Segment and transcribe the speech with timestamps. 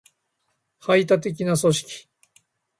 [0.79, 2.07] 排他的な組織